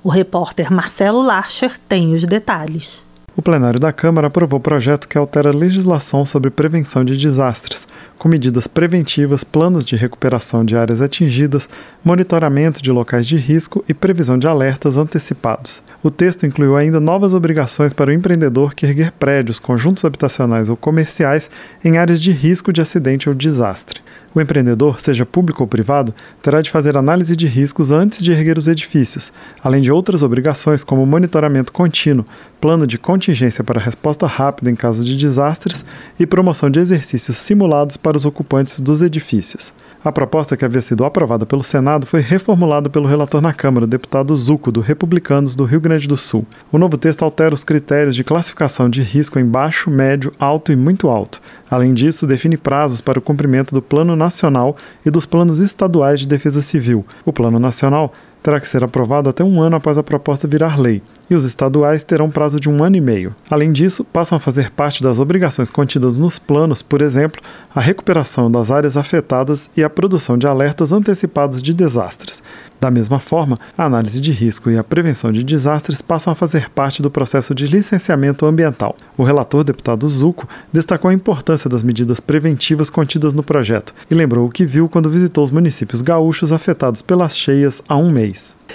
O 0.00 0.08
repórter 0.08 0.72
Marcelo 0.72 1.22
Larcher 1.22 1.76
tem 1.76 2.14
os 2.14 2.24
detalhes. 2.24 3.04
O 3.36 3.42
plenário 3.42 3.80
da 3.80 3.92
Câmara 3.92 4.28
aprovou 4.28 4.60
o 4.60 4.62
projeto 4.62 5.08
que 5.08 5.18
altera 5.18 5.50
a 5.50 5.56
legislação 5.56 6.24
sobre 6.24 6.50
prevenção 6.50 7.04
de 7.04 7.16
desastres, 7.16 7.84
com 8.20 8.28
medidas 8.28 8.66
preventivas, 8.66 9.42
planos 9.42 9.86
de 9.86 9.96
recuperação 9.96 10.62
de 10.62 10.76
áreas 10.76 11.00
atingidas, 11.00 11.66
monitoramento 12.04 12.82
de 12.82 12.92
locais 12.92 13.24
de 13.24 13.38
risco 13.38 13.82
e 13.88 13.94
previsão 13.94 14.38
de 14.38 14.46
alertas 14.46 14.98
antecipados. 14.98 15.82
O 16.02 16.10
texto 16.10 16.44
incluiu 16.44 16.76
ainda 16.76 17.00
novas 17.00 17.32
obrigações 17.32 17.94
para 17.94 18.10
o 18.10 18.12
empreendedor 18.12 18.74
que 18.74 18.84
erguer 18.84 19.10
prédios, 19.12 19.58
conjuntos 19.58 20.04
habitacionais 20.04 20.68
ou 20.68 20.76
comerciais 20.76 21.50
em 21.82 21.96
áreas 21.96 22.20
de 22.20 22.30
risco 22.30 22.74
de 22.74 22.82
acidente 22.82 23.26
ou 23.26 23.34
desastre. 23.34 24.02
O 24.32 24.40
empreendedor, 24.40 25.00
seja 25.00 25.26
público 25.26 25.62
ou 25.62 25.66
privado, 25.66 26.14
terá 26.40 26.62
de 26.62 26.70
fazer 26.70 26.96
análise 26.96 27.34
de 27.34 27.48
riscos 27.48 27.90
antes 27.90 28.22
de 28.22 28.30
erguer 28.30 28.58
os 28.58 28.68
edifícios, 28.68 29.32
além 29.62 29.80
de 29.80 29.90
outras 29.90 30.22
obrigações 30.22 30.84
como 30.84 31.04
monitoramento 31.04 31.72
contínuo, 31.72 32.24
plano 32.60 32.86
de 32.86 32.96
contingência 32.96 33.64
para 33.64 33.80
resposta 33.80 34.28
rápida 34.28 34.70
em 34.70 34.76
caso 34.76 35.04
de 35.04 35.16
desastres 35.16 35.84
e 36.18 36.26
promoção 36.26 36.70
de 36.70 36.78
exercícios 36.78 37.38
simulados 37.38 37.96
para 37.96 38.09
os 38.16 38.24
ocupantes 38.24 38.80
dos 38.80 39.02
edifícios. 39.02 39.72
A 40.02 40.10
proposta 40.10 40.56
que 40.56 40.64
havia 40.64 40.80
sido 40.80 41.04
aprovada 41.04 41.44
pelo 41.44 41.62
Senado 41.62 42.06
foi 42.06 42.20
reformulada 42.20 42.88
pelo 42.88 43.06
relator 43.06 43.42
na 43.42 43.52
Câmara, 43.52 43.84
o 43.84 43.88
deputado 43.88 44.34
Zuco, 44.34 44.72
do 44.72 44.80
Republicanos 44.80 45.54
do 45.54 45.64
Rio 45.64 45.78
Grande 45.78 46.08
do 46.08 46.16
Sul. 46.16 46.46
O 46.72 46.78
novo 46.78 46.96
texto 46.96 47.22
altera 47.22 47.54
os 47.54 47.62
critérios 47.62 48.16
de 48.16 48.24
classificação 48.24 48.88
de 48.88 49.02
risco 49.02 49.38
em 49.38 49.44
baixo, 49.44 49.90
médio, 49.90 50.32
alto 50.38 50.72
e 50.72 50.76
muito 50.76 51.08
alto. 51.08 51.42
Além 51.70 51.92
disso, 51.92 52.26
define 52.26 52.56
prazos 52.56 53.02
para 53.02 53.18
o 53.18 53.22
cumprimento 53.22 53.74
do 53.74 53.82
Plano 53.82 54.16
Nacional 54.16 54.74
e 55.04 55.10
dos 55.10 55.26
planos 55.26 55.58
estaduais 55.58 56.20
de 56.20 56.26
defesa 56.26 56.62
civil. 56.62 57.04
O 57.26 57.32
Plano 57.32 57.60
Nacional 57.60 58.10
terá 58.42 58.60
que 58.60 58.68
ser 58.68 58.82
aprovado 58.82 59.28
até 59.28 59.44
um 59.44 59.60
ano 59.60 59.76
após 59.76 59.98
a 59.98 60.02
proposta 60.02 60.48
virar 60.48 60.78
lei, 60.78 61.02
e 61.30 61.34
os 61.34 61.44
estaduais 61.44 62.02
terão 62.02 62.30
prazo 62.30 62.58
de 62.58 62.68
um 62.68 62.82
ano 62.82 62.96
e 62.96 63.00
meio. 63.00 63.34
Além 63.48 63.72
disso, 63.72 64.04
passam 64.04 64.36
a 64.36 64.40
fazer 64.40 64.70
parte 64.70 65.02
das 65.02 65.20
obrigações 65.20 65.70
contidas 65.70 66.18
nos 66.18 66.38
planos, 66.38 66.82
por 66.82 67.00
exemplo, 67.00 67.40
a 67.72 67.80
recuperação 67.80 68.50
das 68.50 68.70
áreas 68.70 68.96
afetadas 68.96 69.70
e 69.76 69.84
a 69.84 69.88
produção 69.88 70.36
de 70.36 70.46
alertas 70.46 70.90
antecipados 70.90 71.62
de 71.62 71.72
desastres. 71.72 72.42
Da 72.80 72.90
mesma 72.90 73.20
forma, 73.20 73.58
a 73.76 73.84
análise 73.84 74.20
de 74.20 74.32
risco 74.32 74.70
e 74.70 74.78
a 74.78 74.82
prevenção 74.82 75.30
de 75.30 75.44
desastres 75.44 76.02
passam 76.02 76.32
a 76.32 76.36
fazer 76.36 76.70
parte 76.70 77.02
do 77.02 77.10
processo 77.10 77.54
de 77.54 77.66
licenciamento 77.66 78.46
ambiental. 78.46 78.96
O 79.16 79.22
relator, 79.22 79.62
deputado 79.62 80.08
Zuco, 80.08 80.48
destacou 80.72 81.10
a 81.10 81.14
importância 81.14 81.68
das 81.68 81.82
medidas 81.82 82.20
preventivas 82.20 82.90
contidas 82.90 83.34
no 83.34 83.42
projeto 83.42 83.94
e 84.10 84.14
lembrou 84.14 84.46
o 84.46 84.50
que 84.50 84.64
viu 84.64 84.88
quando 84.88 85.10
visitou 85.10 85.44
os 85.44 85.50
municípios 85.50 86.02
gaúchos 86.02 86.52
afetados 86.52 87.02
pelas 87.02 87.36
cheias 87.36 87.82
há 87.86 87.96
um 87.96 88.10
mês. 88.10 88.29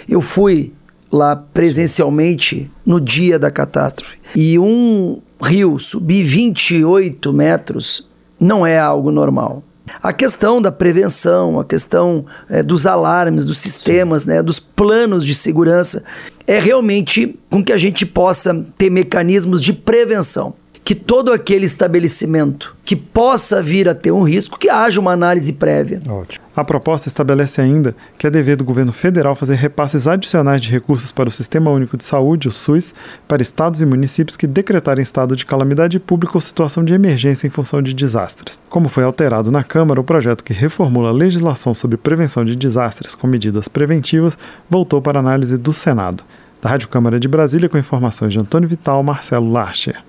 Eu 0.07 0.21
fui 0.21 0.73
lá 1.11 1.35
presencialmente 1.35 2.69
no 2.85 2.99
dia 2.99 3.39
da 3.39 3.49
catástrofe. 3.49 4.17
E 4.35 4.59
um 4.59 5.21
rio 5.41 5.79
subir 5.79 6.23
28 6.23 7.31
metros 7.33 8.09
não 8.39 8.65
é 8.65 8.77
algo 8.77 9.11
normal. 9.11 9.63
A 10.01 10.11
questão 10.11 10.61
da 10.61 10.71
prevenção, 10.71 11.59
a 11.59 11.65
questão 11.65 12.25
é, 12.49 12.63
dos 12.63 12.87
alarmes, 12.87 13.45
dos 13.45 13.59
sistemas, 13.59 14.25
né, 14.25 14.41
dos 14.41 14.59
planos 14.59 15.23
de 15.23 15.35
segurança, 15.35 16.03
é 16.47 16.59
realmente 16.59 17.37
com 17.49 17.63
que 17.63 17.71
a 17.71 17.77
gente 17.77 18.05
possa 18.05 18.65
ter 18.77 18.89
mecanismos 18.89 19.61
de 19.61 19.73
prevenção 19.73 20.55
que 20.85 20.93
todo 20.93 21.33
aquele 21.33 21.65
estabelecimento 21.65 22.75
que 22.85 22.95
possa 22.95 23.59
vir 23.59 23.89
a 23.89 23.95
ter 23.95 24.11
um 24.11 24.21
risco, 24.21 24.59
que 24.59 24.69
haja 24.69 25.01
uma 25.01 25.11
análise 25.11 25.51
prévia. 25.53 25.99
Ótimo. 26.07 26.45
A 26.55 26.63
proposta 26.63 27.07
estabelece 27.07 27.59
ainda 27.59 27.95
que 28.19 28.27
é 28.27 28.29
dever 28.29 28.55
do 28.55 28.63
governo 28.63 28.93
federal 28.93 29.35
fazer 29.35 29.55
repasses 29.55 30.07
adicionais 30.07 30.61
de 30.61 30.69
recursos 30.69 31.11
para 31.11 31.27
o 31.27 31.31
Sistema 31.31 31.71
Único 31.71 31.97
de 31.97 32.03
Saúde, 32.03 32.47
o 32.47 32.51
SUS, 32.51 32.93
para 33.27 33.41
estados 33.41 33.81
e 33.81 33.85
municípios 33.85 34.37
que 34.37 34.45
decretarem 34.45 35.01
estado 35.01 35.35
de 35.35 35.43
calamidade 35.43 35.99
pública 35.99 36.37
ou 36.37 36.41
situação 36.41 36.85
de 36.85 36.93
emergência 36.93 37.47
em 37.47 37.49
função 37.49 37.81
de 37.81 37.91
desastres. 37.91 38.61
Como 38.69 38.87
foi 38.87 39.03
alterado 39.03 39.49
na 39.49 39.63
Câmara, 39.63 39.99
o 39.99 40.03
projeto 40.03 40.43
que 40.43 40.53
reformula 40.53 41.09
a 41.09 41.13
legislação 41.13 41.73
sobre 41.73 41.97
prevenção 41.97 42.45
de 42.45 42.55
desastres 42.55 43.15
com 43.15 43.25
medidas 43.25 43.67
preventivas 43.67 44.37
voltou 44.69 45.01
para 45.01 45.17
análise 45.17 45.57
do 45.57 45.73
Senado. 45.73 46.23
Da 46.61 46.69
Rádio 46.69 46.89
Câmara 46.89 47.19
de 47.19 47.27
Brasília, 47.27 47.67
com 47.67 47.77
informações 47.79 48.31
de 48.31 48.39
Antônio 48.39 48.69
Vital, 48.69 49.01
Marcelo 49.01 49.51
Larcher. 49.51 50.03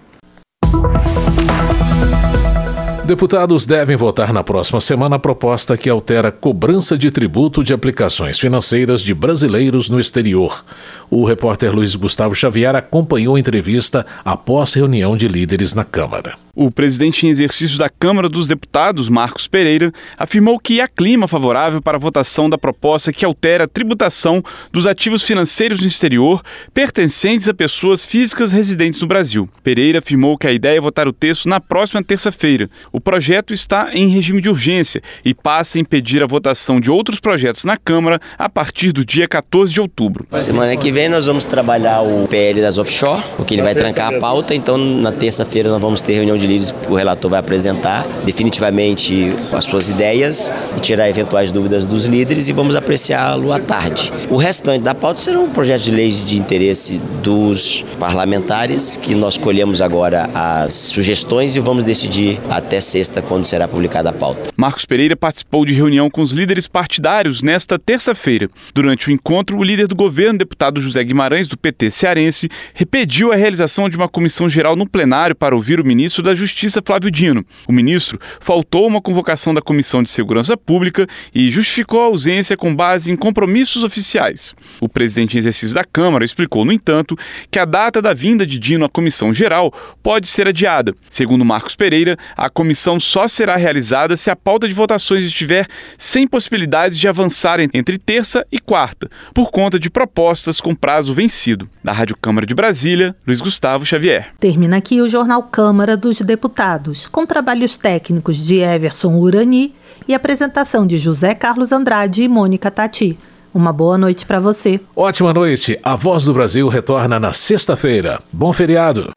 Deputados 3.07 3.67
devem 3.67 3.97
votar 3.97 4.33
na 4.33 4.43
próxima 4.43 4.81
semana 4.81 5.15
a 5.15 5.19
proposta 5.19 5.77
que 5.77 5.89
altera 5.89 6.29
a 6.29 6.33
cobrança 6.33 6.99
de 6.99 7.09
tributo 7.09 7.63
de 7.63 7.73
aplicações 7.73 8.37
financeiras 8.37 9.01
de 9.01 9.15
brasileiros 9.15 9.89
no 9.89 10.01
exterior. 10.01 10.65
O 11.09 11.25
repórter 11.25 11.73
Luiz 11.73 11.95
Gustavo 11.95 12.35
Xavier 12.35 12.75
acompanhou 12.75 13.37
a 13.37 13.41
entrevista 13.41 14.05
após 14.25 14.75
reunião 14.75 15.17
de 15.17 15.29
líderes 15.29 15.73
na 15.73 15.85
Câmara. 15.85 16.46
O 16.59 16.71
presidente 16.71 17.27
em 17.27 17.29
exercício 17.29 17.77
da 17.77 17.91
Câmara 17.91 18.31
dos 18.31 18.47
Deputados, 18.47 19.11
Marcos 19.11 19.47
Pereira, 19.47 19.93
afirmou 20.17 20.59
que 20.59 20.81
há 20.81 20.89
clima 20.89 21.29
favorável 21.29 21.83
para 21.83 21.99
a 21.99 22.01
votação 22.01 22.49
da 22.49 22.57
proposta 22.57 23.13
que 23.13 23.27
altera 23.27 23.65
a 23.65 23.69
tributação 23.69 24.43
dos 24.73 24.87
ativos 24.87 25.23
financeiros 25.23 25.83
no 25.83 25.87
exterior 25.87 26.43
pertencentes 26.73 27.47
a 27.47 27.53
pessoas 27.53 28.07
físicas 28.07 28.53
residentes 28.53 29.03
no 29.03 29.07
Brasil. 29.07 29.47
Pereira 29.63 29.99
afirmou 29.99 30.39
que 30.39 30.47
a 30.47 30.53
ideia 30.53 30.79
é 30.79 30.81
votar 30.81 31.07
o 31.07 31.13
texto 31.13 31.47
na 31.47 31.61
próxima 31.61 32.03
terça-feira. 32.03 32.71
O 32.91 33.03
projeto 33.03 33.53
está 33.53 33.91
em 33.93 34.09
regime 34.09 34.41
de 34.41 34.49
urgência 34.49 35.03
e 35.23 35.35
passa 35.35 35.77
a 35.77 35.81
impedir 35.83 36.23
a 36.23 36.27
votação 36.27 36.81
de 36.81 36.91
outros 36.91 37.21
projetos 37.21 37.65
na 37.65 37.77
Câmara 37.77 38.19
a 38.39 38.49
partir 38.49 38.93
do 38.93 39.05
dia 39.05 39.29
14 39.29 39.75
de 39.75 39.81
outubro. 39.83 40.27
Semana 40.39 40.75
que 40.75 40.91
vem 40.91 41.11
nós 41.11 41.27
vamos 41.27 41.45
trabalhar 41.45 42.01
o 42.01 42.27
PL 42.27 42.63
das 42.63 42.79
offshore, 42.79 43.23
porque 43.37 43.53
ele 43.53 43.63
vai 43.63 43.75
trancar 43.75 44.15
a 44.15 44.19
pauta, 44.19 44.55
então 44.55 44.79
na 44.79 45.13
terça-feira 45.13 45.69
nós 45.69 45.83
vamos 45.83 46.01
ter 46.01 46.15
reunião 46.15 46.35
de 46.35 46.46
líderes 46.47 46.71
que 46.71 46.93
o 46.93 46.95
relator 46.95 47.31
vai 47.31 47.41
apresentar 47.41 48.07
definitivamente 48.25 49.33
as 49.53 49.65
suas 49.65 49.89
ideias 49.89 50.53
e 50.77 50.81
tirar 50.81 51.09
eventuais 51.09 51.51
dúvidas 51.51 51.87
dos 51.87 52.07
líderes 52.07 52.49
e 52.49 52.53
vamos 52.53 52.77
apreciá-lo 52.77 53.53
à 53.53 53.59
tarde. 53.59 54.13
O 54.31 54.37
restante 54.37 54.83
da 54.83 54.95
pauta 54.95 55.21
serão 55.21 55.51
projetos 55.51 55.85
de 55.85 55.91
leis 55.91 56.25
de 56.25 56.39
interesse 56.39 57.01
dos 57.23 57.85
parlamentares 57.99 58.97
que 58.97 59.15
nós 59.15 59.37
colhemos 59.37 59.83
agora 59.83 60.29
as 60.35 60.75
sugestões 60.75 61.57
e 61.57 61.61
vamos 61.61 61.85
decidir 61.85 62.39
até 62.49 62.81
sexta 62.81 63.21
quando 63.21 63.45
será 63.45 63.67
publicada 63.67 64.11
a 64.11 64.13
pauta. 64.13 64.51
Marcos 64.57 64.85
Pereira 64.85 65.17
participou 65.17 65.65
de 65.65 65.75
reunião 65.75 66.09
com 66.09 66.23
os 66.23 66.31
líderes 66.31 66.69
partidários 66.69 67.43
nesta 67.43 67.79
terça-feira. 67.79 68.49
Durante 68.75 69.09
o 69.09 69.13
encontro, 69.13 69.59
o 69.59 69.65
líder 69.65 69.87
do 69.87 69.97
governo, 69.97 70.39
deputado 70.39 70.81
José 70.81 71.03
Guimarães, 71.03 71.49
do 71.49 71.57
PT 71.57 71.91
cearense, 71.91 72.49
repediu 72.75 73.33
a 73.33 73.37
realização 73.37 73.89
de 73.89 73.97
uma 73.97 74.09
comissão 74.09 74.49
geral 74.49 74.77
no 74.77 74.89
plenário 74.89 75.35
para 75.35 75.57
ouvir 75.57 75.81
o 75.81 75.85
ministro 75.85 76.23
da 76.23 76.35
Justiça, 76.37 76.83
Flávio 76.85 77.11
Dino. 77.11 77.45
O 77.67 77.73
ministro 77.73 78.19
faltou 78.41 78.87
uma 78.87 79.01
convocação 79.01 79.53
da 79.53 79.61
Comissão 79.61 80.03
de 80.03 80.11
Segurança 80.11 80.57
Pública 80.57 81.07
e 81.35 81.51
justificou 81.51 82.03
a 82.03 82.07
ausência 82.07 82.57
com 82.57 82.75
base 82.75 83.11
em 83.11 83.17
compromissos 83.17 83.83
oficiais. 83.83 84.55
O 84.81 84.89
presidente 84.89 85.35
em 85.35 85.39
exercício 85.39 85.75
da 85.75 85.85
Câmara 85.85 86.25
explicou, 86.25 86.65
no 86.65 86.73
entanto, 86.73 87.17
que 87.51 87.59
a 87.59 87.65
data 87.65 88.01
da 88.01 88.13
vinda 88.15 88.47
de 88.47 88.59
Dino 88.59 88.85
à 88.85 88.89
comissão 88.89 89.33
geral 89.33 89.73
pode 90.03 90.29
ser 90.29 90.49
adiada. 90.49 90.95
Segundo 91.11 91.45
Marcos 91.45 91.75
Pereira, 91.75 92.17
a 92.37 92.49
comissão 92.49 93.01
só 93.01 93.27
será 93.27 93.57
realizada 93.57 94.17
se 94.17 94.31
a 94.31 94.37
pauta 94.37 94.69
de 94.69 94.75
votações 94.75 95.25
estiver 95.25 95.67
sem 95.99 96.27
possibilidades 96.27 96.99
de 96.99 97.09
avançar 97.09 97.61
entre 97.61 97.99
terça 97.99 98.47
e 98.51 98.59
quarta, 98.59 99.09
por 99.35 99.51
conta 99.51 99.79
de 99.79 99.91
propostas 99.91 100.61
com 100.61 100.75
prazo 100.75 101.15
vencido. 101.15 101.69
Da 101.83 101.93
Rádio 101.93 102.17
Câmara 102.21 102.47
de 102.47 102.55
Brasília, 102.55 103.15
Luiz 103.27 103.41
Gustavo 103.41 103.85
Xavier. 103.87 104.33
Termina 104.39 104.77
aqui 104.77 105.01
o 105.01 105.09
Jornal 105.09 105.43
Câmara 105.43 105.97
dos 105.97 106.21
Deputados, 106.27 107.07
com 107.07 107.25
trabalhos 107.25 107.79
técnicos 107.79 108.37
de 108.37 108.59
Everson 108.59 109.15
Urani 109.15 109.75
e 110.07 110.15
apresentação 110.15 110.87
de 110.87 110.99
José 110.99 111.35
Carlos 111.35 111.73
Andrade 111.73 112.23
e 112.23 112.29
Mônica 112.29 112.71
Tati. 112.71 113.19
Uma 113.55 113.73
boa 113.73 113.97
noite 113.97 114.27
para 114.27 114.39
você. 114.39 114.79
Ótima 114.95 115.33
noite. 115.33 115.81
A 115.83 115.97
Voz 115.97 116.25
do 116.25 116.35
Brasil 116.35 116.69
retorna 116.69 117.19
na 117.19 117.33
sexta-feira. 117.33 118.21
Bom 118.31 118.53
feriado. 118.53 119.13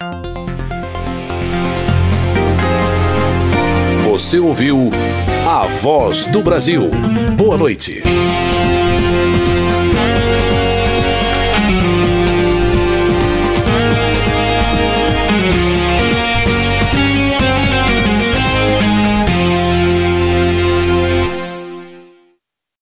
Você 4.06 4.40
ouviu 4.40 4.92
A 5.46 5.68
Voz 5.68 6.26
do 6.28 6.42
Brasil. 6.42 6.90
Boa 7.36 7.58
noite. 7.58 8.02